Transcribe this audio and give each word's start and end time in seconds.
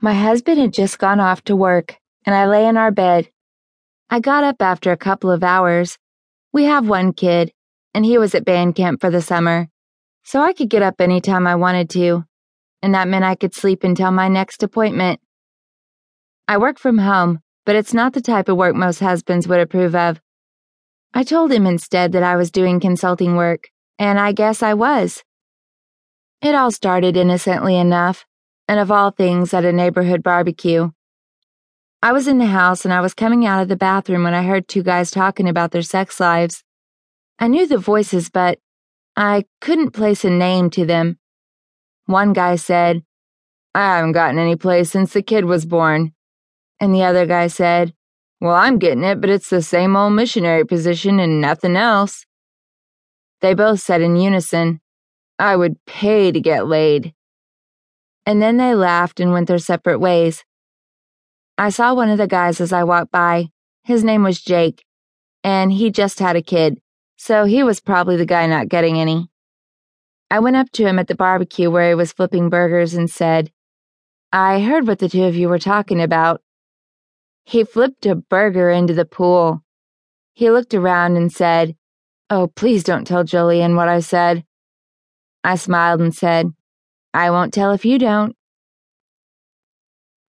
My 0.00 0.14
husband 0.14 0.60
had 0.60 0.72
just 0.72 1.00
gone 1.00 1.18
off 1.18 1.42
to 1.44 1.56
work, 1.56 1.96
and 2.24 2.32
I 2.32 2.46
lay 2.46 2.68
in 2.68 2.76
our 2.76 2.92
bed. 2.92 3.30
I 4.08 4.20
got 4.20 4.44
up 4.44 4.62
after 4.62 4.92
a 4.92 4.96
couple 4.96 5.28
of 5.28 5.42
hours. 5.42 5.98
We 6.52 6.64
have 6.64 6.88
one 6.88 7.12
kid, 7.12 7.52
and 7.92 8.04
he 8.04 8.16
was 8.16 8.32
at 8.36 8.44
band 8.44 8.76
camp 8.76 9.00
for 9.00 9.10
the 9.10 9.20
summer, 9.20 9.66
so 10.22 10.40
I 10.40 10.52
could 10.52 10.70
get 10.70 10.82
up 10.82 11.00
any 11.00 11.20
time 11.20 11.48
I 11.48 11.56
wanted 11.56 11.90
to, 11.90 12.24
and 12.80 12.94
that 12.94 13.08
meant 13.08 13.24
I 13.24 13.34
could 13.34 13.54
sleep 13.54 13.82
until 13.82 14.12
my 14.12 14.28
next 14.28 14.62
appointment. 14.62 15.18
I 16.46 16.58
work 16.58 16.78
from 16.78 16.98
home, 16.98 17.40
but 17.66 17.74
it's 17.74 17.92
not 17.92 18.12
the 18.12 18.20
type 18.20 18.48
of 18.48 18.56
work 18.56 18.76
most 18.76 19.00
husbands 19.00 19.48
would 19.48 19.58
approve 19.58 19.96
of. 19.96 20.20
I 21.12 21.24
told 21.24 21.50
him 21.50 21.66
instead 21.66 22.12
that 22.12 22.22
I 22.22 22.36
was 22.36 22.52
doing 22.52 22.78
consulting 22.78 23.34
work, 23.34 23.68
and 23.98 24.20
I 24.20 24.30
guess 24.30 24.62
I 24.62 24.74
was. 24.74 25.24
It 26.40 26.54
all 26.54 26.70
started 26.70 27.16
innocently 27.16 27.76
enough 27.76 28.24
and 28.68 28.78
of 28.78 28.92
all 28.92 29.10
things 29.10 29.54
at 29.54 29.64
a 29.64 29.72
neighborhood 29.72 30.22
barbecue. 30.22 30.90
I 32.02 32.12
was 32.12 32.28
in 32.28 32.38
the 32.38 32.46
house 32.46 32.84
and 32.84 32.94
I 32.94 33.00
was 33.00 33.14
coming 33.14 33.44
out 33.46 33.62
of 33.62 33.68
the 33.68 33.76
bathroom 33.76 34.22
when 34.22 34.34
I 34.34 34.44
heard 34.44 34.68
two 34.68 34.82
guys 34.82 35.10
talking 35.10 35.48
about 35.48 35.72
their 35.72 35.82
sex 35.82 36.20
lives. 36.20 36.62
I 37.40 37.48
knew 37.48 37.66
the 37.66 37.78
voices, 37.78 38.28
but 38.28 38.58
I 39.16 39.46
couldn't 39.60 39.90
place 39.90 40.24
a 40.24 40.30
name 40.30 40.70
to 40.70 40.86
them. 40.86 41.18
One 42.06 42.32
guy 42.32 42.56
said, 42.56 43.02
I 43.74 43.96
haven't 43.96 44.12
gotten 44.12 44.38
any 44.38 44.54
place 44.54 44.90
since 44.90 45.12
the 45.12 45.22
kid 45.22 45.44
was 45.44 45.66
born. 45.66 46.12
And 46.78 46.94
the 46.94 47.02
other 47.02 47.26
guy 47.26 47.48
said, 47.48 47.94
Well, 48.40 48.54
I'm 48.54 48.78
getting 48.78 49.02
it, 49.02 49.20
but 49.20 49.30
it's 49.30 49.50
the 49.50 49.62
same 49.62 49.96
old 49.96 50.12
missionary 50.12 50.64
position 50.64 51.18
and 51.18 51.40
nothing 51.40 51.76
else. 51.76 52.26
They 53.40 53.54
both 53.54 53.80
said 53.80 54.02
in 54.02 54.16
unison, 54.16 54.80
I 55.38 55.56
would 55.56 55.84
pay 55.84 56.32
to 56.32 56.40
get 56.40 56.66
laid 56.66 57.14
and 58.28 58.42
then 58.42 58.58
they 58.58 58.74
laughed 58.74 59.20
and 59.20 59.32
went 59.32 59.48
their 59.48 59.58
separate 59.58 60.00
ways. 60.00 60.44
I 61.56 61.70
saw 61.70 61.94
one 61.94 62.10
of 62.10 62.18
the 62.18 62.26
guys 62.26 62.60
as 62.60 62.74
I 62.74 62.84
walked 62.84 63.10
by. 63.10 63.48
His 63.84 64.04
name 64.04 64.22
was 64.22 64.42
Jake, 64.42 64.84
and 65.42 65.72
he 65.72 65.90
just 65.90 66.18
had 66.18 66.36
a 66.36 66.42
kid, 66.42 66.78
so 67.16 67.46
he 67.46 67.62
was 67.62 67.80
probably 67.80 68.18
the 68.18 68.26
guy 68.26 68.46
not 68.46 68.68
getting 68.68 68.98
any. 68.98 69.30
I 70.30 70.40
went 70.40 70.56
up 70.56 70.70
to 70.72 70.86
him 70.86 70.98
at 70.98 71.08
the 71.08 71.14
barbecue 71.14 71.70
where 71.70 71.88
he 71.88 71.94
was 71.94 72.12
flipping 72.12 72.50
burgers 72.50 72.92
and 72.92 73.10
said, 73.10 73.50
I 74.30 74.60
heard 74.60 74.86
what 74.86 74.98
the 74.98 75.08
two 75.08 75.24
of 75.24 75.34
you 75.34 75.48
were 75.48 75.58
talking 75.58 76.02
about. 76.02 76.42
He 77.46 77.64
flipped 77.64 78.04
a 78.04 78.14
burger 78.14 78.68
into 78.68 78.92
the 78.92 79.06
pool. 79.06 79.64
He 80.34 80.50
looked 80.50 80.74
around 80.74 81.16
and 81.16 81.32
said, 81.32 81.76
Oh, 82.28 82.48
please 82.48 82.84
don't 82.84 83.06
tell 83.06 83.24
Jolene 83.24 83.74
what 83.74 83.88
I 83.88 84.00
said. 84.00 84.44
I 85.42 85.56
smiled 85.56 86.02
and 86.02 86.14
said, 86.14 86.52
I 87.14 87.30
won't 87.30 87.54
tell 87.54 87.72
if 87.72 87.84
you 87.84 87.98
don't. 87.98 88.36